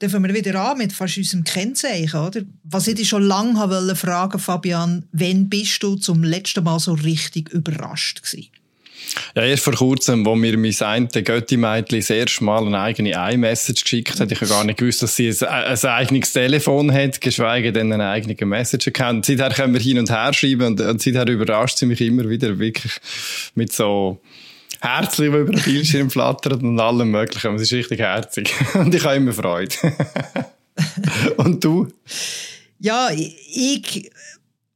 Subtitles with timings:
[0.00, 2.42] fangen wir wieder an mit fast unserem Kennzeichen, oder?
[2.64, 6.92] Was ich dich schon lange wollte fragen, Fabian, wann bist du zum letzten Mal so
[6.92, 8.50] richtig überrascht gewesen?
[9.34, 13.82] Ja, erst vor kurzem, wo mir mein eine Götti-Mädchen das erste Mal eine eigene iMessage
[13.82, 14.30] geschickt hat.
[14.30, 18.02] Ich habe gar nicht gewusst, dass sie ein, ein eigenes Telefon hat, geschweige denn einen
[18.02, 19.24] eigenen Message-Account.
[19.24, 22.58] Seither können wir hin und her schreiben und, und seither überrascht sie mich immer wieder
[22.58, 22.92] wirklich
[23.54, 24.20] mit so
[24.82, 27.54] Die über den Bildschirm flattern und allem Möglichen.
[27.56, 28.54] Es ist richtig herzig.
[28.74, 29.74] Und ich habe immer Freude.
[31.36, 31.88] und du?
[32.78, 34.10] Ja, ich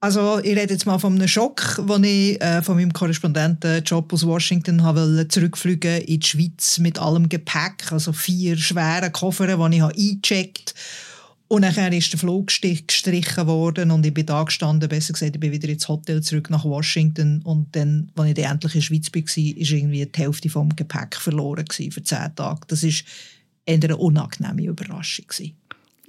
[0.03, 4.27] also ich rede jetzt mal von einem Schock, den ich äh, von meinem Korrespondentenjob aus
[4.27, 9.83] Washington habe zurückfliegen in die Schweiz mit allem Gepäck, also vier schwere Koffer, die ich
[9.85, 11.12] eingecheckt habe.
[11.53, 15.41] Und dann ist der Flug gestrichen worden und ich bin da gestanden, besser gesagt, ich
[15.41, 18.87] bin wieder ins Hotel zurück nach Washington und dann, als ich dann endlich in der
[18.87, 22.61] Schweiz war, war irgendwie die Hälfte vom Gepäck verloren für zehn Tage.
[22.69, 22.91] Das war
[23.67, 25.27] eine unangenehme Überraschung.
[25.27, 25.53] Gewesen.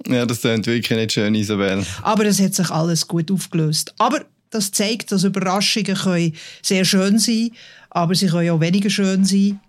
[0.06, 1.84] Ja, das klingt wirklich nicht schön, Isabel.
[2.00, 3.94] Aber es hat sich alles gut aufgelöst.
[3.98, 7.50] Aber das zeigt, dass Überraschungen können sehr schön sein
[7.94, 9.60] aber sie können auch weniger schön sein.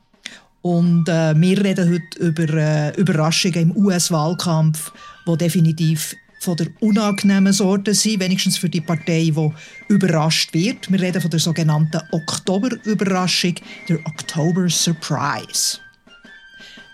[0.61, 4.92] Und äh, wir reden heute über äh, Überraschungen im US-Wahlkampf,
[5.27, 9.49] die definitiv von der unangenehmen Sorte sind, wenigstens für die Partei, die
[9.87, 10.91] überrascht wird.
[10.91, 13.55] Wir reden von der sogenannten Oktober-Überraschung,
[13.89, 15.79] der October Surprise.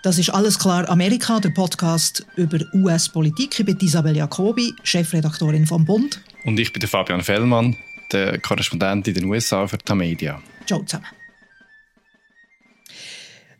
[0.02, 3.60] Das ist alles klar Amerika, der Podcast über US-Politik.
[3.60, 6.20] Ich bin Isabel Jacobi, Chefredaktorin vom Bund.
[6.44, 7.76] Und ich bin der Fabian Fellmann,
[8.10, 10.42] der Korrespondent in den USA für Tamedia.
[10.66, 11.06] Ciao zusammen.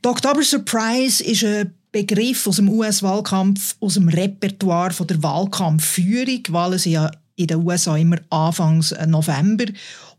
[0.03, 6.41] Der October Surprise ist ein Begriff aus dem US-Wahlkampf, aus dem Repertoire von der Wahlkampfführung.
[6.49, 9.67] Wahlen sind ja in den USA immer Anfangs November.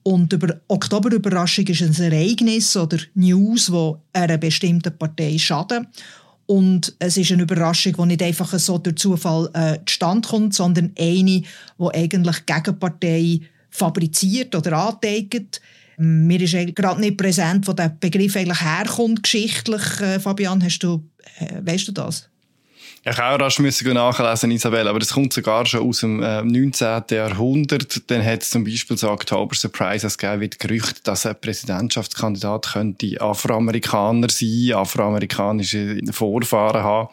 [0.03, 5.87] Und über Oktoberüberraschung ist ein Ereignis oder News, wo einer bestimmten Partei schaden.
[6.45, 10.91] Und es ist eine Überraschung, die nicht einfach so durch Zufall äh, zustande kommt, sondern
[10.99, 15.61] eine, die eigentlich Gegenpartei fabriziert oder anteigt.
[16.05, 20.01] Mir ist gerade nicht präsent, wo der Begriff eigentlich herkommt, geschichtlich.
[20.01, 21.01] Äh, Fabian, hast du,
[21.39, 22.29] äh, weißt du das?
[23.05, 27.03] Ich auch rasch müssen nachlesen, Isabel, aber das kommt sogar schon aus dem äh, 19.
[27.09, 28.09] Jahrhundert.
[28.09, 33.19] Dann hat es zum Beispiel so Oktober Surprise gegeben, wie Gerücht, dass ein Präsidentschaftskandidat könnte
[33.21, 37.09] Afroamerikaner sein, afroamerikanische Vorfahren haben.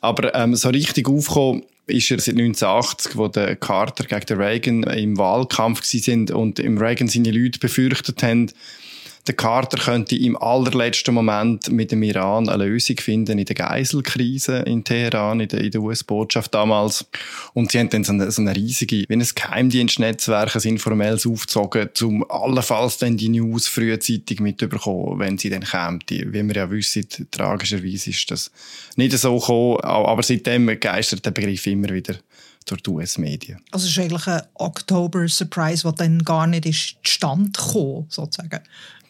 [0.00, 1.62] Aber ähm, so richtig aufgekommen
[1.92, 6.78] ist er seit 1980, wo der Carter gegen den Reagan im Wahlkampf sind und im
[6.78, 8.50] Reagan seine Leute befürchtet haben,
[9.28, 14.58] der Carter könnte im allerletzten Moment mit dem Iran eine Lösung finden in der Geiselkrise
[14.66, 17.06] in Teheran, in der, der US-Botschaft damals.
[17.54, 21.90] Und sie haben dann so eine, so eine riesige, wie ein Geheimdienstnetzwerk, ein informelles aufgezogen,
[22.02, 26.00] um allenfalls dann die News frühzeitig mitzubekommen, wenn sie dann kämen.
[26.08, 28.50] Wie wir ja wissen, tragischerweise ist das
[28.96, 32.16] nicht so gekommen, aber seitdem geistert der Begriff immer wieder
[32.64, 33.60] durch die US-Medien.
[33.70, 38.60] Also es ist eigentlich ein Oktober-Surprise, der dann gar nicht ist zustande gekommen, sozusagen.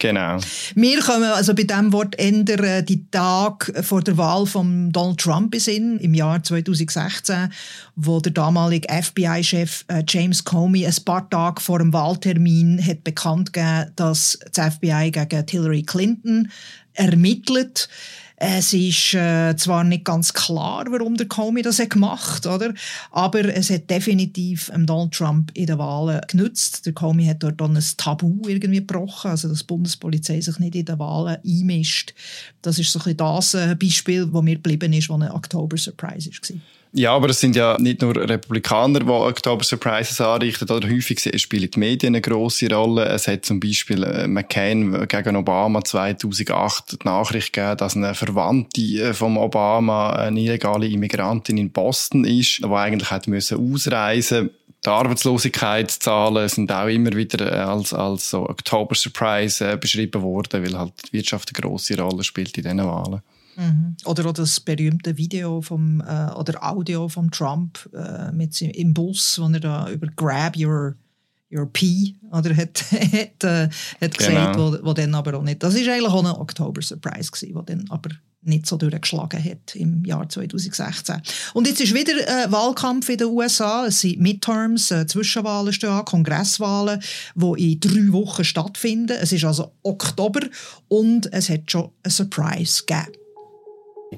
[0.02, 0.38] Genau.
[0.74, 5.20] Wir kommen also bei diesem Wort ändern äh, die Tag vor der Wahl von Donald
[5.20, 7.52] Trump in im Jahr 2016,
[7.94, 13.52] wo der damalige FBI-Chef äh, James Comey ein paar Tage vor dem Wahltermin hat bekannt
[13.52, 16.50] gegeben, dass das FBI gegen Hillary Clinton
[16.94, 17.88] ermittelt.
[18.44, 22.74] Es ist äh, zwar nicht ganz klar, warum der Comey das hat gemacht oder?
[23.12, 26.84] aber es hat definitiv ähm, Donald Trump in den Wahlen genützt.
[26.84, 30.74] Der Comey hat dort dann ein Tabu irgendwie gebrochen, also dass die Bundespolizei sich nicht
[30.74, 32.14] in den Wahlen einmischt.
[32.62, 36.56] Das ist so ein das äh, Beispiel, das mir geblieben ist, was ein Oktober-Surprise war.
[36.94, 41.70] Ja, aber es sind ja nicht nur Republikaner, die Oktober Surprises anrichten, oder häufig spielen
[41.70, 43.06] die Medien eine grosse Rolle.
[43.06, 48.82] Es hat zum Beispiel äh, McCain gegen Obama 2008 die Nachricht gegeben, dass eine Verwandte
[48.82, 54.50] äh, von Obama eine illegale Immigrantin in Boston ist, die eigentlich hat müssen ausreisen
[54.84, 60.76] die Arbeitslosigkeitszahlen sind auch immer wieder äh, als, als so Oktober Surprise beschrieben worden, weil
[60.76, 63.22] halt die Wirtschaft eine grosse Rolle spielt in diesen Wahlen.
[63.56, 63.96] Mhm.
[64.04, 69.38] Oder auch das berühmte Video vom, äh, oder Audio von Trump äh, mit im Bus,
[69.38, 70.96] wo er da über Grab Your,
[71.52, 73.68] your Pee oder hat, hat, äh,
[74.00, 74.72] hat gesagt, genau.
[74.72, 75.62] wo, wo dann aber auch nicht.
[75.62, 78.10] Das ist eigentlich auch ein Oktober-Surprise gewesen, wo dann aber
[78.44, 81.22] nicht so durchgeschlagen hat im Jahr 2016.
[81.54, 83.86] Und jetzt ist wieder äh, Wahlkampf in den USA.
[83.86, 87.00] Es sind Midterms, äh, Zwischenwahlen stehen an, Kongresswahlen,
[87.36, 89.16] die in drei Wochen stattfinden.
[89.20, 90.40] Es ist also Oktober
[90.88, 93.21] und es hat schon ein Surprise gegeben.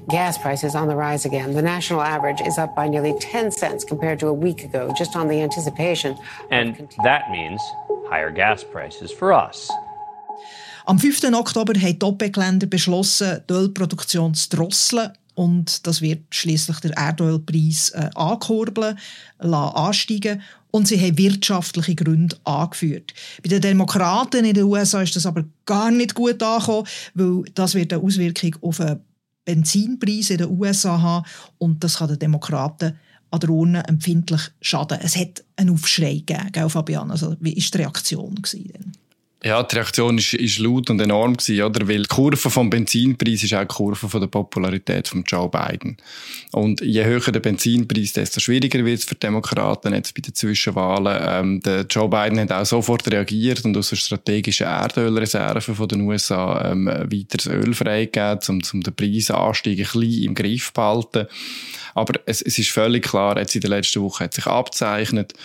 [0.09, 1.53] Gas prices on the rise again.
[1.53, 5.15] The national average is up by nearly 10 cents compared to a week ago, just
[5.15, 6.17] on the anticipation.
[6.51, 7.61] And that means
[8.09, 9.71] higher gas prices for us.
[10.87, 11.33] Am 5.
[11.33, 15.11] Oktober haben die OPEC-Länder beschlossen, die Ölproduktion zu drosseln.
[15.35, 18.97] und das wird schließlich der Erdölpreis äh, ankurbeln,
[19.37, 20.41] ansteigen
[20.71, 23.13] und sie haben wirtschaftliche Gründe angeführt.
[23.43, 27.75] Bei den Demokraten in den USA ist das aber gar nicht gut angekommen, weil das
[27.75, 29.01] wird eine Auswirkung auf den
[29.45, 31.25] Benzinpreis in den USA haben
[31.57, 32.99] und das kann den Demokraten
[33.31, 34.99] an der Urne empfindlich schaden.
[35.01, 37.11] Es hat einen Aufschrei gegeben, gell, Fabian?
[37.11, 38.35] Also, wie war die Reaktion?
[38.35, 38.93] Gewesen?
[39.45, 41.87] Ja, die Reaktion ist, ist laut und enorm gewesen, oder?
[41.87, 45.97] Weil die Kurve vom Benzinpreis ist auch die Kurve von der Popularität von Joe Biden.
[46.51, 50.33] Und je höher der Benzinpreis, desto schwieriger wird es für die Demokraten jetzt bei den
[50.33, 51.21] Zwischenwahlen.
[51.21, 56.01] Ähm, der Joe Biden hat auch sofort reagiert und aus der strategischen Erdölreserve von den
[56.01, 61.27] USA ähm, weiteres Öl freigegeben, um, um den Preisanstieg ein bisschen im Griff zu behalten.
[61.93, 65.35] Aber es, es ist völlig klar, jetzt in der letzten Woche hat sich abzeichnet,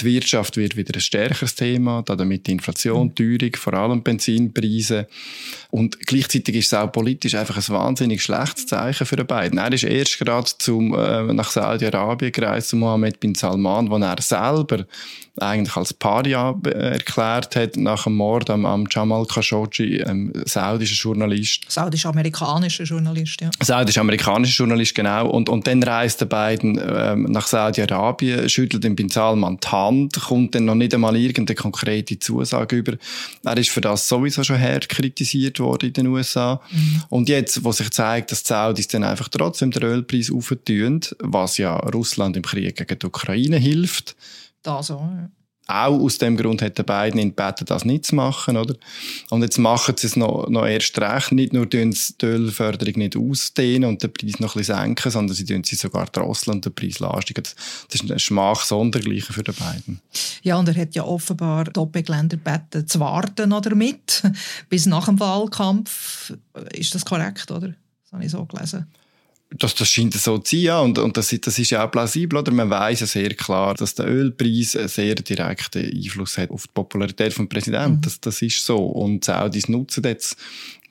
[0.00, 5.06] die Wirtschaft wird wieder ein stärkeres Thema, damit die Inflation, die Teuerung, vor allem Benzinpreise.
[5.70, 9.58] Und gleichzeitig ist es auch politisch einfach ein wahnsinnig schlechtes Zeichen für beiden.
[9.58, 14.20] Er ist erst gerade zum, äh, nach Saudi-Arabien gereist, zu Mohammed bin Salman, wo er
[14.20, 14.86] selber
[15.40, 21.70] eigentlich als Paria erklärt hat nach dem Mord am, am Jamal Khashoggi, einem saudischen Journalist.
[21.70, 23.50] Saudisch-amerikanischer Journalist, ja.
[23.62, 25.28] Saudisch-amerikanischer Journalist, genau.
[25.28, 29.87] Und, und dann reist der beiden ähm, nach Saudi-Arabien, schüttelt den Bin Salman die Hand,
[30.20, 32.96] kommt dann noch nicht einmal irgendeine konkrete Zusage über.
[33.44, 36.60] Er ist für das sowieso schon hart kritisiert worden in den USA.
[36.70, 37.02] Mhm.
[37.08, 41.58] Und jetzt, wo sich zeigt, dass die Saudis dann einfach trotzdem den Ölpreis aufentun, was
[41.58, 44.16] ja Russland im Krieg gegen die Ukraine hilft,
[44.62, 44.94] da so.
[44.94, 45.30] Ja.
[45.70, 48.74] Auch aus dem Grund hätten beiden ihn gebeten, das nicht zu machen, oder?
[49.28, 51.32] Und jetzt machen sie es noch, noch erst recht.
[51.32, 55.12] Nicht nur tun sie die Ölförderung nicht ausdehnen und den Preis noch ein bisschen senken,
[55.12, 57.44] sondern sie tun sie sogar drosseln und den Preis lastigen.
[57.44, 60.00] Das ist ein Schmach sondergleichen für die beiden.
[60.42, 64.22] Ja, und er hat ja offenbar Doppelgeländer gebeten, zu warten oder mit,
[64.70, 66.32] bis nach dem Wahlkampf.
[66.72, 67.74] Ist das korrekt, oder?
[68.04, 68.86] Das habe ich so gelesen
[69.50, 70.80] das, das scheint so zu sein, ja.
[70.80, 72.52] Und, und das, das ist ja auch plausibel, oder?
[72.52, 76.72] Man weiß ja sehr klar, dass der Ölpreis einen sehr direkten Einfluss hat auf die
[76.74, 77.96] Popularität des Präsidenten.
[77.96, 78.00] Mhm.
[78.02, 78.76] Das, das ist so.
[78.76, 80.36] Und die Saudis nutzen jetzt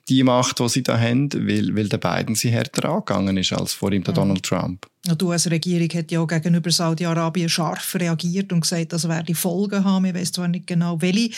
[0.08, 3.74] die Macht, die sie da haben, weil, weil der Biden sie härter angegangen ist als
[3.74, 4.16] vor ihm der mhm.
[4.16, 4.86] Donald Trump.
[5.16, 10.04] Die US-Regierung hat ja auch gegenüber Saudi-Arabien scharf reagiert und gesagt, das werde Folgen haben.
[10.04, 11.30] Ich weiß zwar nicht genau, welche.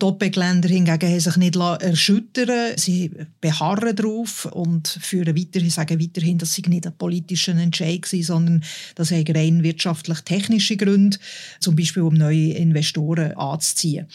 [0.00, 3.10] Die OPEC-Länder hingegen haben sich nicht erschüttern Sie
[3.40, 8.64] beharren darauf und führen weiterhin, sagen weiterhin, dass sie nicht ein politischer Entscheid war, sondern
[8.94, 11.18] das haben rein wirtschaftlich-technische Gründe,
[11.60, 14.06] zum Beispiel um neue Investoren anzuziehen.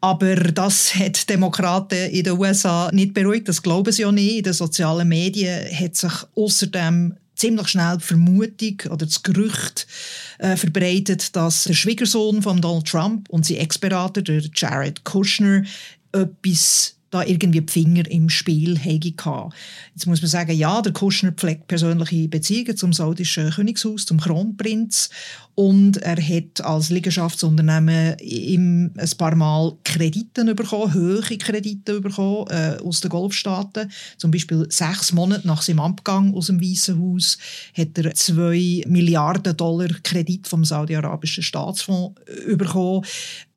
[0.00, 4.38] Aber das hat Demokraten in den USA nicht beruhigt, das glauben sie auch nicht.
[4.38, 9.86] In den sozialen Medien hat sich außerdem ziemlich schnell die Vermutung oder das Gerücht
[10.38, 15.62] äh, verbreitet, dass der Schwiegersohn von Donald Trump und sein Ex-Berater, der Jared Kushner,
[16.12, 19.48] etwas da irgendwie die Finger im Spiel hatte.
[19.94, 25.10] Jetzt muss man sagen, ja, der Kushner pflegt persönliche Beziehungen zum saudischen Königshaus, zum Kronprinz
[25.56, 32.76] und er hat als Liegenschaftsunternehmen ihm ein paar Mal Kredite bekommen, hohe Kredite bekommen äh,
[32.84, 33.90] aus den Golfstaaten.
[34.18, 37.38] Zum Beispiel sechs Monate nach seinem Abgang aus dem Weißen Haus
[37.74, 43.06] hat er zwei Milliarden Dollar Kredit vom saudi-arabischen Staatsfonds äh, bekommen.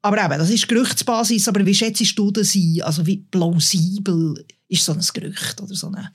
[0.01, 2.81] Aber eben, das ist Gerüchtsbasis, aber wie schätzt du das ein?
[2.83, 6.11] Also wie plausibel ist so ein Gerücht oder so eine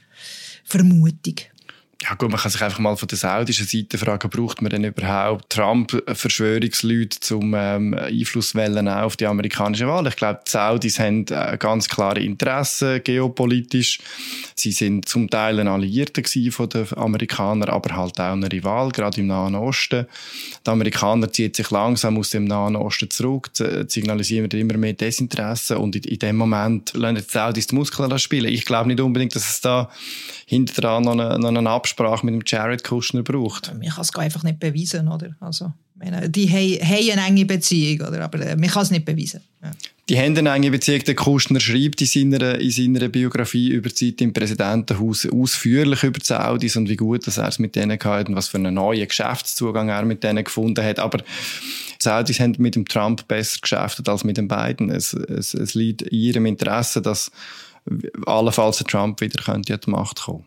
[0.65, 1.35] Vermutung?
[2.03, 4.85] Ja gut, man kann sich einfach mal von der saudischen Seite fragen, braucht man denn
[4.85, 10.07] überhaupt Trump-Verschwörungsleute zum ähm, Einflusswellen auf die amerikanische Wahl?
[10.09, 14.01] Ich glaube, die Saudis haben äh, ganz klare Interessen geopolitisch.
[14.55, 19.21] Sie sind zum Teil ein Alliierter von den Amerikanern, aber halt auch ein Rival, gerade
[19.21, 20.07] im Nahen Osten.
[20.67, 25.97] Die Amerikaner ziehen sich langsam aus dem Nahen Osten zurück, signalisieren immer mehr Desinteresse und
[25.97, 28.53] in, in dem Moment lassen die Saudis die Muskeln spielen.
[28.53, 29.89] Ich glaube nicht unbedingt, dass es da
[30.47, 33.73] hinterher noch eine, noch eine Absprache mit dem Jared Kushner braucht.
[33.75, 35.37] Man kann es einfach nicht beweisen, oder?
[35.41, 38.25] Also, meine, die haben eine enge Beziehung, oder?
[38.25, 39.43] aber äh, man kann es nicht beweisen.
[39.63, 39.71] Ja.
[40.09, 41.05] Die haben eine enge Beziehung.
[41.05, 46.19] Der Kushner schreibt in seiner, in seiner Biografie über die Zeit im Präsidentenhaus ausführlich über
[46.19, 48.75] die Saudis und wie gut dass er es mit denen hatte und was für einen
[48.75, 50.99] neuen Geschäftszugang er mit denen gefunden hat.
[50.99, 51.25] Aber die
[51.99, 54.91] Saudis haben mit dem Trump besser geschäftet als mit den beiden.
[54.91, 57.31] Es, es, es liegt in ihrem Interesse, dass
[58.25, 60.47] allenfalls der Trump wieder könnte an die Macht kommen.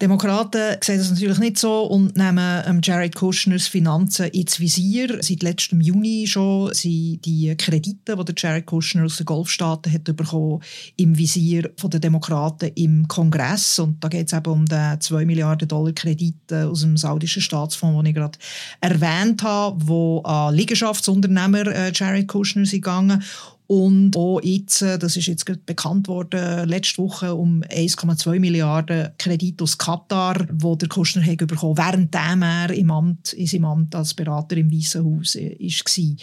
[0.00, 5.18] Demokraten sehen das natürlich nicht so und nehmen ähm, Jared Kushners Finanzen ins Visier.
[5.20, 10.62] Seit letztem Juni schon sind die Kredite, die Jared Kushner aus den Golfstaaten hat bekommen,
[10.96, 13.80] im Visier der Demokraten im Kongress.
[13.80, 17.98] Und da geht es eben um den 2 Milliarden Dollar Kredit aus dem saudischen Staatsfonds,
[17.98, 18.38] den ich gerade
[18.80, 23.24] erwähnt habe, wo an Liegenschaftsunternehmer äh, Jared Kushner sind gegangen
[23.68, 29.60] Und auch jetzt, äh, das ist jetzt bekannt worden, letzte Woche um 1,2 Milliarden Kredit
[29.60, 34.14] aus Katar, wo der Kuschner hat bekommen, während er im Amt, in seinem Amt als
[34.14, 36.16] Berater im Weißen Haus äh, war.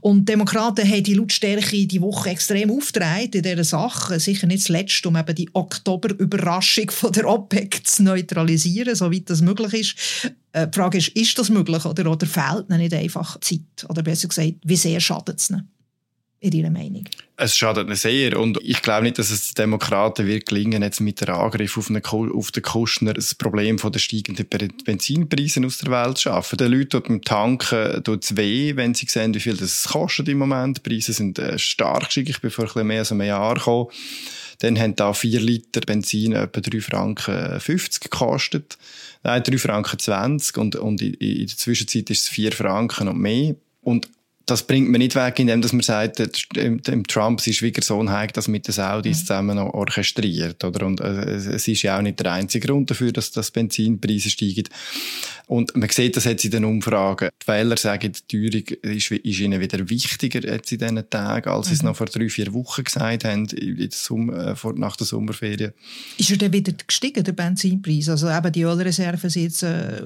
[0.00, 4.18] Und die Demokraten haben die Lautstärke die Woche extrem aufgetragen in dieser Sache.
[4.18, 9.72] Sicher nicht zuletzt, um eben die Oktober-Überraschung von der OPEC zu neutralisieren, soweit das möglich
[9.72, 10.34] ist.
[10.50, 13.86] Äh, die Frage ist, ist das möglich oder, oder fehlt ihnen nicht einfach Zeit?
[13.88, 15.77] Oder besser gesagt, wie sehr schadet es ihnen?
[16.40, 17.04] In Ihrer Meinung?
[17.36, 21.00] Es schadet ihnen sehr und ich glaube nicht, dass es den Demokraten wird gelingen, jetzt
[21.00, 24.46] mit der Angriff auf, eine, auf den Kuschner das Problem von der steigenden
[24.84, 26.56] Benzinpreise aus der Welt zu schaffen.
[26.56, 30.38] Den Leuten beim Tanken tut es weh, wenn sie sehen, wie viel das kostet im
[30.38, 30.78] Moment.
[30.78, 32.30] Die Preise sind äh, stark gestiegen.
[32.30, 33.88] Ich bin vor ein mehr als einem Jahr gekommen.
[34.60, 38.78] Dann haben da 4 Liter Benzin etwa 3 Franken 50 gekostet.
[39.22, 43.18] Nein, 3 Franken 20 und, und in, in der Zwischenzeit ist es 4 Franken und
[43.18, 43.54] mehr.
[43.82, 44.08] Und
[44.50, 46.22] das bringt man nicht weg, indem dass man sagt,
[46.56, 49.26] dem Trump sein Schwiegersohn hat das mit den Saudis mhm.
[49.26, 50.64] zusammen orchestriert.
[50.64, 50.86] Oder?
[50.86, 54.64] Und äh, es ist ja auch nicht der einzige Grund dafür, dass das Benzinpreise steigen.
[55.46, 57.30] Und man sieht das jetzt in den Umfragen.
[57.42, 61.68] Die Wähler sagen, die Teuerung ist, ist ihnen wieder wichtiger jetzt in diesen Tagen, als
[61.68, 61.88] sie es mhm.
[61.88, 65.72] noch vor drei, vier Wochen gesagt haben, in der Sommer, äh, nach der Sommerferien.
[66.16, 68.08] Ist er dann wieder gestiegen, der Benzinpreis?
[68.08, 70.02] Also eben die Ölreserven jetzt, äh,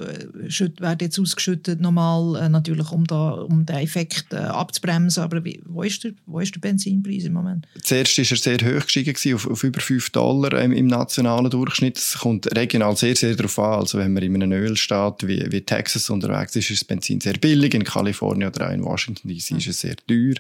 [0.79, 5.23] werden jetzt ausgeschüttet nochmal, äh, natürlich um, da, um den Effekt äh, abzubremsen.
[5.23, 7.67] Aber wie, wo, ist der, wo ist der Benzinpreis im Moment?
[7.83, 11.99] Zuerst war er sehr hoch gestiegen, auf, auf über 5 Dollar im, im nationalen Durchschnitt.
[11.99, 13.81] Es kommt regional sehr, sehr darauf an.
[13.81, 17.35] Also wenn man in einem Ölstaat wie, wie Texas unterwegs ist, ist das Benzin sehr
[17.35, 17.75] billig.
[17.75, 20.35] In Kalifornien oder auch in Washington DC ist es sehr teuer.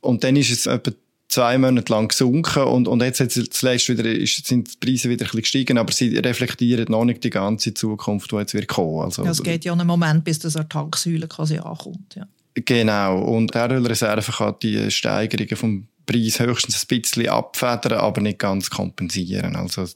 [0.00, 0.92] Und dann ist es etwa
[1.28, 3.18] zwei Monate lang gesunken und, und jetzt
[3.52, 7.24] zuletzt wieder, ist, sind die Preise wieder ein bisschen gestiegen, aber sie reflektieren noch nicht
[7.24, 9.00] die ganze Zukunft, die jetzt wird kommen.
[9.00, 12.14] Also, ja, es geht ja einen Moment, bis das an Tanksäule quasi ankommt.
[12.14, 12.26] Ja.
[12.54, 13.18] Genau.
[13.18, 18.70] Und die Ölreserve kann die Steigerungen vom Preis höchstens ein bisschen abfedern, aber nicht ganz
[18.70, 19.56] kompensieren.
[19.56, 19.86] Also,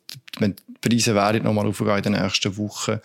[0.40, 2.98] die Preise werden nochmal aufgehen in den nächsten Wochen.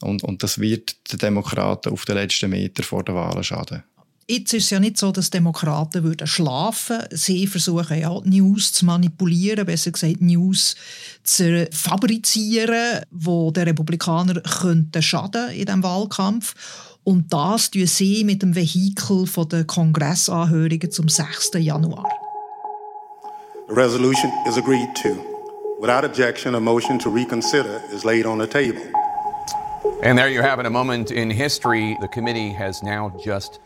[0.00, 3.82] Und, und das wird den Demokraten auf den letzten Meter vor der Wahl schaden.
[4.26, 7.00] Jetzt ist es ja nicht so, dass Demokraten würden schlafen.
[7.10, 10.76] Sie versuchen ja News zu manipulieren, besser gesagt News
[11.24, 16.54] zu fabrizieren, wo der Republikaner könnte schaden in diesem Wahlkampf.
[17.04, 21.50] Und das tun sie mit dem Vehikel der Kongressanhörigen zum 6.
[21.58, 22.08] Januar.
[23.68, 25.10] The resolution is agreed to.
[25.80, 28.82] Without objection, a motion to reconsider is laid on the table.
[30.02, 31.96] And there you have it, a moment in history.
[32.00, 33.58] The committee has now just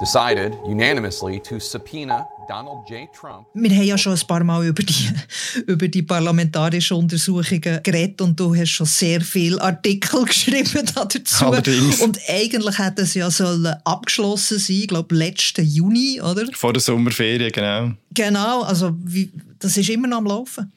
[0.00, 3.08] decided unanimously to subpoena Donald J.
[3.12, 3.46] Trump.
[3.54, 5.08] Wir haben ja schon ein paar Mal über die,
[5.66, 11.44] über die parlamentarischen Untersuchungen geredet und du hast schon sehr viele Artikel geschrieben dazu.
[11.44, 12.00] Allerdings.
[12.00, 16.44] Und eigentlich hätte es ja sollen abgeschlossen sein, ich glaube letzten Juni, oder?
[16.54, 17.92] Vor der Sommerferien, genau.
[18.12, 20.72] Genau, also wie, das ist immer noch am Laufen.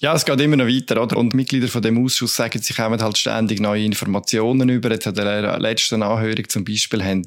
[0.00, 1.16] Ja, es geht immer noch weiter, oder?
[1.16, 4.90] Und die Mitglieder von dem Ausschuss sagen, sie kommen halt ständig neue Informationen über.
[4.90, 7.24] Jetzt hat der letzten Anhörung zum Beispiel haben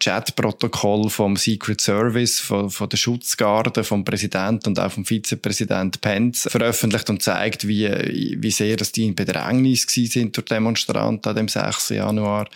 [0.00, 6.48] Chatprotokoll vom Secret Service, von, von der Schutzgarde, vom Präsidenten und auch vom Vizepräsident Pence
[6.50, 11.48] veröffentlicht und zeigt, wie, wie sehr dass die in Bedrängnis sind durch Demonstranten an dem
[11.48, 11.90] 6.
[11.90, 12.48] Januar.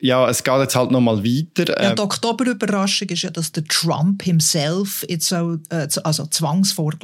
[0.00, 1.80] Ja, es geht jetzt halt noch mal weiter.
[1.80, 6.26] Ja, die Oktoberüberraschung ist ja, dass der Trump himself jetzt auch, äh, also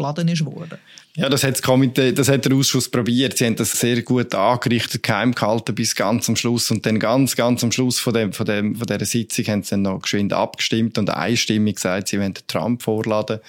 [0.09, 0.81] gladden is worden.
[1.17, 3.37] Ja, das hat, das, Komitee, das hat der Ausschuss probiert.
[3.37, 6.71] Sie haben das sehr gut angerichtet, geheim gehalten bis ganz am Schluss.
[6.71, 9.71] Und dann ganz, ganz am Schluss von, dem, von, dem, von dieser Sitzung haben sie
[9.71, 13.41] dann noch geschwind abgestimmt und einstimmig gesagt, sie wollen Trump vorladen.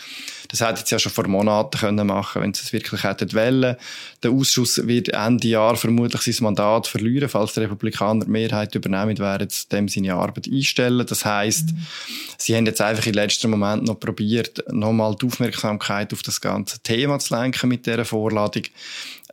[0.48, 3.75] Das hätten sie ja schon vor Monaten können machen wenn sie es wirklich hätten wollen.
[4.24, 9.20] Der Ausschuss wird Ende Jahr vermutlich sein Mandat verlieren, falls die Republikaner die Mehrheit übernehmen,
[9.20, 11.06] werden sie dem seine Arbeit einstellen.
[11.06, 11.86] Das heisst, mhm.
[12.39, 16.80] sie haben jetzt einfach im letzten Moment noch probiert, nochmal die Aufmerksamkeit auf das ganze
[16.80, 18.63] Thema zu lenken mit dieser Vorladung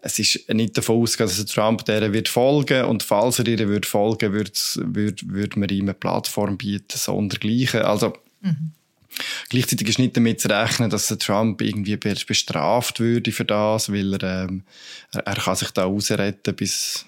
[0.02, 3.86] es ist nicht davon ausgegangen, dass Trump der wird folgen und falls er ihr wird
[3.86, 7.82] folgen, würde, würde, würde man ihm eine Plattform bieten, sondergleichen.
[7.82, 8.72] Also mhm.
[9.48, 14.44] Gleichzeitig ist nicht damit zu rechnen, dass Trump irgendwie bestraft würde für das, weil er,
[14.44, 14.62] ähm,
[15.12, 17.06] er, er kann sich da ausretten, bis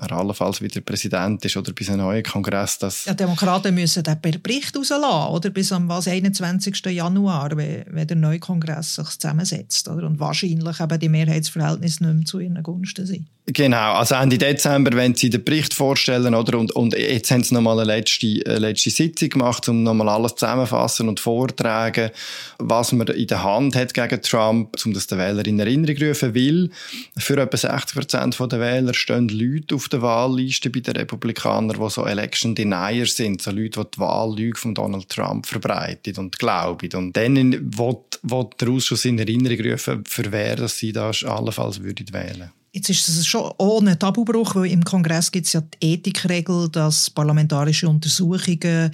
[0.00, 2.78] er allenfalls wieder Präsident ist oder bis ein neuer Kongress.
[2.78, 5.50] Das ja, Demokraten müssen den Bericht rauslassen, oder?
[5.50, 6.84] Bis am was, 21.
[6.86, 9.88] Januar, wenn, wenn der neue Kongress sich zusammensetzt.
[9.88, 10.06] Oder?
[10.06, 13.26] Und wahrscheinlich eben die Mehrheitsverhältnisse nicht mehr zu ihren Gunsten sind.
[13.46, 16.58] Genau, also Ende Dezember wenn sie den Bericht vorstellen, oder?
[16.58, 20.36] Und, und jetzt haben sie nochmal eine letzte, eine letzte Sitzung gemacht, um nochmal alles
[20.36, 22.10] zusammenfassen und vortragen,
[22.58, 26.32] was man in der Hand hat gegen Trump, um das den Wähler in Erinnerung rufen
[26.32, 26.70] will.
[27.18, 31.90] Für etwa 60 Prozent der Wähler stehen Leute auf der Wahlliste bei den Republikanern, die
[31.90, 36.88] so Election Denier sind, so Leute, die die Wahllüge von Donald Trump verbreitet und glauben.
[36.94, 42.10] Und dann will der Ausschuss in Erinnerung rufen, für wer dass sie da allenfalls würden
[42.10, 46.68] wählen Jetzt ist es schon ohne Tabubruch, weil im Kongress gibt es ja die Ethikregel,
[46.68, 48.90] dass parlamentarische Untersuchungen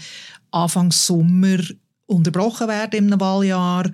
[0.51, 1.57] Anfang Sommer
[2.05, 3.91] unterbrochen werden im Wahljahr,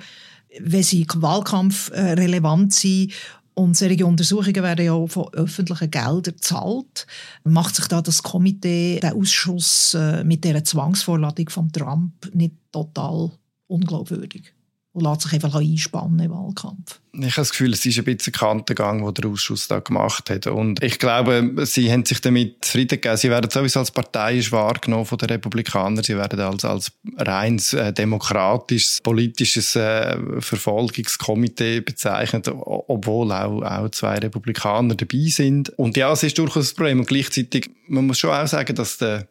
[0.58, 3.12] wenn sie Wahlkampf äh, relevant sind.
[3.54, 7.06] Und solche Untersuchungen werden ja von öffentlichen Geldern gezahlt.
[7.44, 13.30] Macht sich da das Komitee, der Ausschuss äh, mit dieser Zwangsvorladung von Trump nicht total
[13.68, 14.55] unglaubwürdig?
[14.96, 17.00] Und lässt sich einfach einspannen im Wahlkampf.
[17.12, 20.30] Ich habe das Gefühl, es ist ein bisschen ein Kantengang, den der Ausschuss da gemacht
[20.30, 20.46] hat.
[20.46, 23.16] Und ich glaube, sie haben sich damit zufrieden gegeben.
[23.18, 26.02] Sie werden sowieso als parteiisch wahrgenommen von den Republikanern.
[26.02, 34.16] Sie werden als, als rein äh, demokratisches, politisches äh, Verfolgungskomitee bezeichnet, obwohl auch, auch zwei
[34.16, 35.70] Republikaner dabei sind.
[35.78, 37.00] Und ja, es ist durchaus ein Problem.
[37.00, 39.28] Und gleichzeitig, man muss schon auch sagen, dass der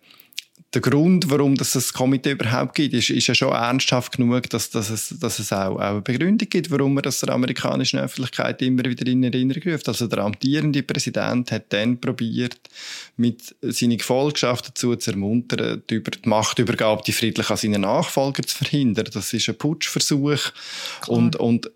[0.73, 4.69] der Grund, warum das das Komitee überhaupt gibt, ist, ist ja schon ernsthaft genug, dass,
[4.69, 8.61] dass es, dass es auch, auch eine Begründung gibt, warum man das der amerikanischen Öffentlichkeit
[8.61, 9.87] immer wieder in Erinnerung ruft.
[9.87, 12.59] Also der amtierende Präsident hat dann probiert,
[13.15, 18.43] mit seiner Gefolgschaft dazu zu ermuntern, die, über die Machtübergabe die friedlich an seine Nachfolger
[18.43, 19.07] zu verhindern.
[19.13, 20.51] Das ist ein Putschversuch.
[21.07, 21.71] Und, und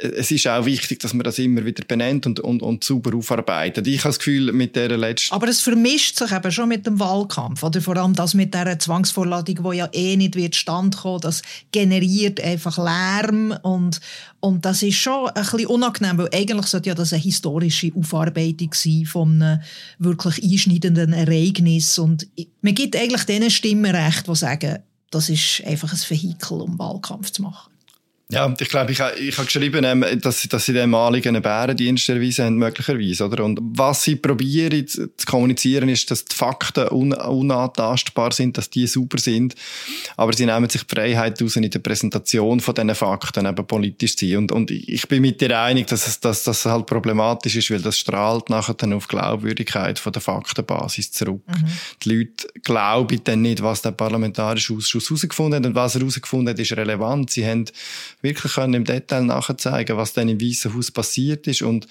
[0.00, 3.86] es ist auch wichtig, dass man das immer wieder benennt und, und, und sauber aufarbeitet.
[3.86, 5.32] Ich habe das Gefühl, mit der letzten...
[5.32, 7.62] Aber es vermischt sich eben schon mit dem Wahlkampf.
[7.62, 12.40] Oder vor allem das mit dieser Zwangsvorladung, die ja eh nicht wird standkommen, das generiert
[12.40, 14.00] einfach Lärm und,
[14.40, 18.74] und das ist schon ein bisschen unangenehm, weil eigentlich sollte ja das eine historische Aufarbeitung
[18.74, 19.60] sein von einem
[20.00, 22.26] wirklich einschneidenden Ereignis und
[22.62, 24.78] man gibt eigentlich denen Stimmen recht, die sagen,
[25.10, 27.73] das ist einfach ein Vehikel, um Wahlkampf zu machen.
[28.30, 32.08] Ja, ich glaube, ich, ich habe geschrieben, ähm, dass, dass sie dem Anliegen einen Bärendienst
[32.08, 33.26] erweisen haben, möglicherweise.
[33.26, 33.44] Oder?
[33.44, 38.86] Und was sie probieren zu kommunizieren, ist, dass die Fakten un, unantastbar sind, dass die
[38.86, 39.54] super sind.
[40.16, 44.16] Aber sie nehmen sich die Freiheit aus, in der Präsentation von diesen Fakten eben politisch
[44.16, 44.38] zu sein.
[44.38, 47.82] Und, und ich bin mit dir einig, dass es dass, dass halt problematisch ist, weil
[47.82, 51.42] das strahlt nachher dann auf Glaubwürdigkeit von der Faktenbasis zurück.
[51.46, 51.68] Mhm.
[52.02, 55.66] Die Leute glauben dann nicht, was der Parlamentarische Ausschuss herausgefunden hat.
[55.66, 57.30] Und was er herausgefunden hat, ist relevant.
[57.30, 57.66] Sie haben
[58.24, 61.86] wirklich können im Detail nachzeigen, was dann im Weißen Haus passiert ist und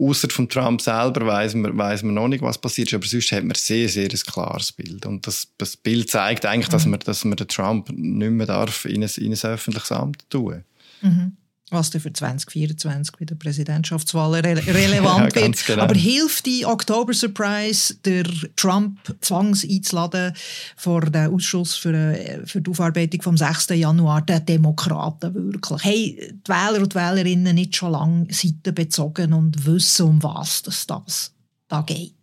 [0.00, 3.32] Außer von Trump selber weiß man, weiß man noch nicht, was passiert ist, aber sonst
[3.32, 5.04] hat man sehr, sehr ein klares Bild.
[5.06, 6.72] Und das, das Bild zeigt eigentlich, mhm.
[6.72, 10.30] dass man, dass man den Trump nicht mehr darf in ein, in ein öffentliches Amt
[10.30, 10.62] tun.
[11.02, 11.36] Mhm
[11.72, 15.66] was dann für 2024 bei der Präsidentschaftswahl re relevant ja, wird.
[15.66, 15.82] Genau.
[15.82, 18.24] Aber hilft die Oktober Surprise, der
[18.56, 20.32] Trump zwangs einzuladen
[20.76, 23.68] vor den Ausschuss für, äh, für die Aufarbeitung vom 6.
[23.70, 25.84] Januar der Demokraten wirklich?
[25.84, 30.62] Hey, die Wähler und die Wählerinnen nicht schon lange Seiten bezogen und wissen, um was
[30.62, 32.17] das da geht?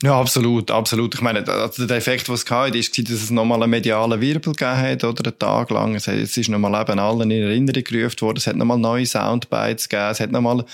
[0.00, 1.16] Ja, absolut, absolut.
[1.16, 4.52] Ich meine, also der Effekt, was es hatte, ist, dass es nochmal einen medialen Wirbel
[4.52, 5.96] gegeben hat, oder einen Tag lang.
[5.96, 8.36] Es, ist nochmal eben allen in Erinnerung gerufen worden.
[8.36, 10.10] Es hat nochmal neue Soundbites gegeben.
[10.12, 10.64] Es hat nochmal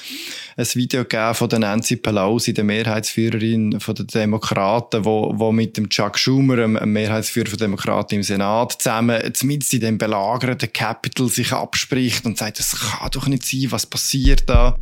[0.58, 5.88] ein Video gegeben von der Nancy Pelosi, der Mehrheitsführerin den Demokraten, wo, wo mit dem
[5.88, 11.50] Chuck Schumer, einem Mehrheitsführer von Demokraten im Senat, zusammen, zumindest in dem belagerten Capital sich
[11.50, 14.76] abspricht und sagt, das kann doch nicht sein, was passiert da.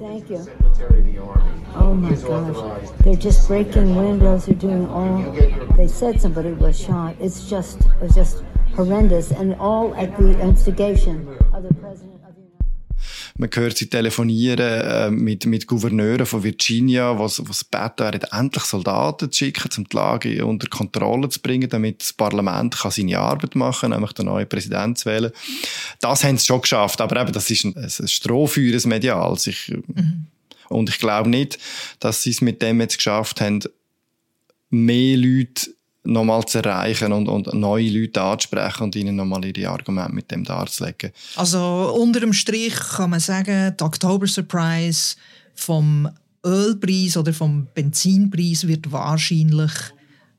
[0.00, 1.39] Thank you.
[1.74, 2.88] Oh my gosh.
[3.04, 4.46] They're just breaking windows.
[4.46, 5.22] They're doing all.
[5.76, 7.16] They said somebody was shot.
[7.20, 8.42] It's just, it was just
[8.74, 9.30] horrendous.
[9.32, 12.10] And all at the instigation of the president.
[13.38, 18.64] Man hört sie telefonieren äh, mit, mit Gouverneuren von Virginia, was was beten werden, endlich
[18.64, 23.18] Soldaten zu schicken, um die Lage unter Kontrolle zu bringen, damit das Parlament kann seine
[23.18, 25.32] Arbeit machen nämlich den neuen Präsidenten zu wählen.
[26.00, 29.34] Das haben sie schon geschafft, aber eben, das ist ein, ein Strohfeuer, ein Medial.
[29.42, 30.26] Ich, mhm.
[30.70, 31.58] Und ich glaube nicht,
[31.98, 33.60] dass sie es mit dem jetzt geschafft haben,
[34.70, 40.14] mehr Leute nochmal zu erreichen und, und neue Leute anzusprechen und ihnen nochmal ihre Argumente
[40.14, 41.12] mit dem darzulegen.
[41.36, 45.16] Also unter dem Strich kann man sagen, die October Surprise
[45.54, 46.08] vom
[46.44, 49.72] Ölpreis oder vom Benzinpreis wird wahrscheinlich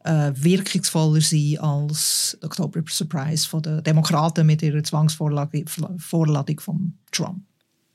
[0.03, 7.43] äh, wirkungsvoller sein als die October Surprise den Demokraten mit ihrer Zwangsvorladung von Trump.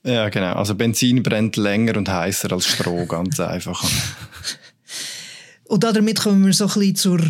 [0.06, 0.52] Ja, genau.
[0.52, 3.84] Also Benzin brennt länger und heißer als Stroh, ganz einfach.
[5.64, 7.20] und damit kommen wir so ein bisschen zur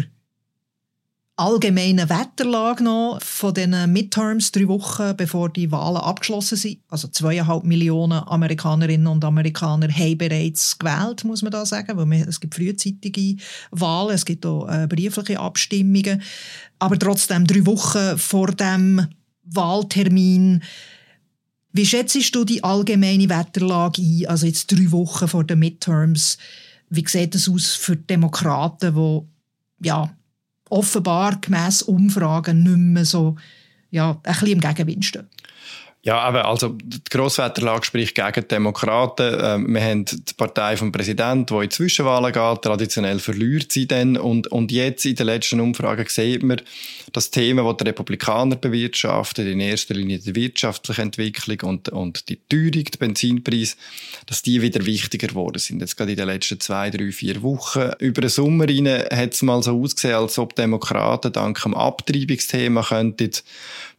[1.37, 6.81] allgemeinen Wetterlage noch von den Midterms, drei Wochen bevor die Wahlen abgeschlossen sind.
[6.89, 12.41] Also zweieinhalb Millionen Amerikanerinnen und Amerikaner haben bereits gewählt, muss man da sagen, weil es
[12.41, 13.37] gibt frühzeitige
[13.71, 16.23] Wahlen, es gibt auch äh, briefliche Abstimmungen.
[16.79, 19.07] Aber trotzdem drei Wochen vor dem
[19.45, 20.63] Wahltermin
[21.77, 26.39] wie schätzt du die allgemeine Wetterlage ein, also jetzt drei Wochen vor den Midterms?
[26.89, 30.15] Wie sieht es aus für Demokraten, die ja,
[30.71, 33.37] offenbar gemäss Umfragen nicht mehr so
[33.91, 35.27] ja, ein bisschen im Gegenwind stehen?
[36.07, 39.39] Ja, aber also die Grosswetterlage spricht gegen die Demokraten.
[39.43, 42.63] Ähm, wir haben die Partei vom Präsidenten, die in Zwischenwahlen geht.
[42.63, 44.17] Traditionell verliert sie dann.
[44.17, 46.63] Und, und jetzt in den letzten Umfragen sieht man,
[47.13, 52.39] dass Themen, die die Republikaner bewirtschaften, in erster Linie die wirtschaftliche Entwicklung und, und die
[52.49, 53.77] Teuerung, der Benzinpreis,
[54.27, 55.81] dass die wieder wichtiger geworden sind.
[55.81, 57.91] Jetzt gerade in den letzten zwei, drei, vier Wochen.
[57.99, 62.85] Über den Sommer rein hat es mal so ausgesehen, als ob Demokraten dank dem Abtreibungsthema
[62.85, 63.33] könnten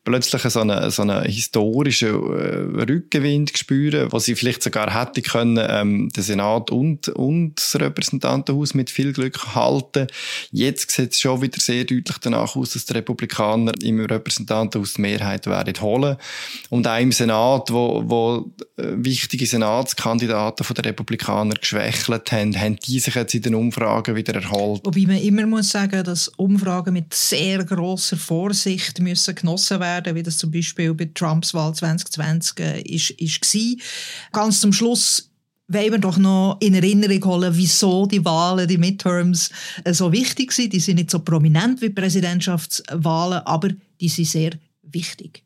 [0.08, 5.60] plötzlich so einen, so einen historischen äh, Rückenwind spüren, was sie vielleicht sogar hätte können,
[5.70, 10.08] ähm, den Senat und, und das Repräsentantenhaus mit viel Glück halten.
[10.52, 15.02] Jetzt sieht es schon wieder sehr deutlich danach aus, dass die Republikaner im Repräsentantenhaus die
[15.02, 16.16] Mehrheit werden holen.
[16.70, 22.78] Und auch im Senat, wo, wo äh, wichtige Senatskandidaten von der Republikaner geschwächelt haben, haben
[22.78, 24.86] die sich jetzt in den Umfragen wieder erholt.
[24.86, 30.16] Wobei man immer muss sagen, dass Umfragen mit sehr grosser Vorsicht müssen genossen werden werden,
[30.16, 33.76] wie das zum Beispiel bei Trumps Wahl 2020 äh, ist, ist war.
[34.32, 35.30] Ganz zum Schluss
[35.68, 39.52] wollen wir doch noch in Erinnerung holen, wieso die Wahlen, die Midterms
[39.84, 40.74] äh, so wichtig sind.
[40.74, 44.52] Die sind nicht so prominent wie Präsidentschaftswahlen, aber die sind sehr
[44.84, 45.44] wichtig.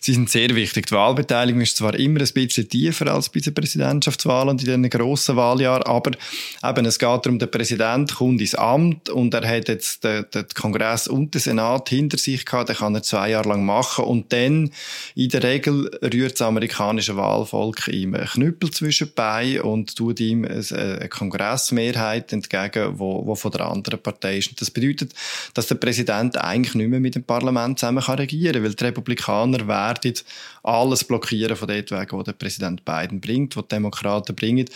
[0.00, 0.86] Sie sind sehr wichtig.
[0.86, 4.90] Die Wahlbeteiligung ist zwar immer ein bisschen tiefer als bei den Präsidentschaftswahlen und in diesen
[4.90, 6.12] grossen Wahljahren, aber
[6.64, 10.46] eben, es geht darum, der Präsident kommt ins Amt und er hat jetzt den, den
[10.54, 14.32] Kongress und den Senat hinter sich gehabt, den kann er zwei Jahre lang machen und
[14.32, 14.70] dann,
[15.14, 20.44] in der Regel, rührt das amerikanische Wahlvolk ihm einen Knüppel zwischen Beine und tut ihm
[20.44, 24.50] eine Kongressmehrheit entgegen, wo, wo von der anderen Partei ist.
[24.50, 25.12] Und das bedeutet,
[25.54, 28.84] dass der Präsident eigentlich nicht mehr mit dem Parlament zusammen kann regieren kann, weil die
[28.84, 30.14] Republikaner werden
[30.62, 34.68] alles blockieren von dort weg, wo der Präsident Biden bringt, wo die Demokraten bringen.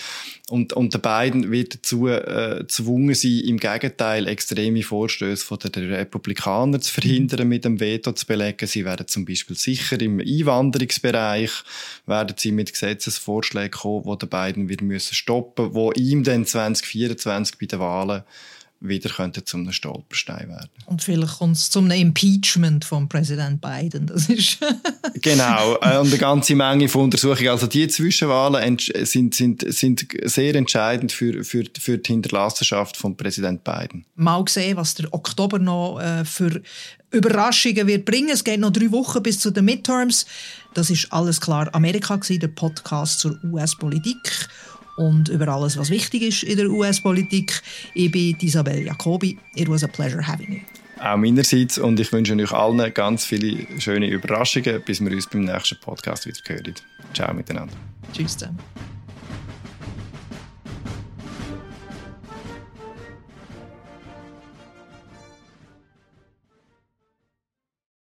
[0.48, 5.92] Und, und der Biden wird dazu äh, gezwungen sein, im Gegenteil extreme Vorstöße von den
[5.92, 8.66] Republikanern zu verhindern, mit dem Veto zu belegen.
[8.66, 11.50] Sie werden zum Beispiel sicher im Einwanderungsbereich
[12.06, 17.58] werden sie mit Gesetzesvorschlägen kommen, wo der Biden wird müssen stoppen, wo ihm dann 2024
[17.58, 18.22] bei den Wahlen
[18.82, 20.70] wieder könnte zum einem Stolperstein werden.
[20.86, 24.06] Und vielleicht kommt es zum Impeachment von Präsident Biden.
[24.06, 24.58] Das ist
[25.14, 25.76] genau.
[25.80, 27.48] Äh, und eine ganze Menge von Untersuchungen.
[27.48, 33.64] Also die Zwischenwahlen sind, sind, sind sehr entscheidend für, für, für die Hinterlassenschaft von Präsident
[33.64, 34.04] Biden.
[34.16, 36.62] Mal sehen, was der Oktober noch äh, für
[37.12, 38.30] Überraschungen wird bringen.
[38.30, 40.26] Es geht noch drei Wochen bis zu den Midterms.
[40.74, 41.68] Das ist alles klar.
[41.74, 44.48] Amerika war der Podcast zur US-Politik
[45.02, 47.62] und über alles, was wichtig ist in der US-Politik.
[47.94, 49.38] Ich bin Isabel Jacobi.
[49.54, 50.60] It was a pleasure having you.
[51.00, 55.44] Auch meinerseits und ich wünsche euch allen ganz viele schöne Überraschungen, bis wir uns beim
[55.44, 56.74] nächsten Podcast wieder hören.
[57.12, 57.74] Ciao miteinander.
[58.12, 58.58] Tschüss zusammen.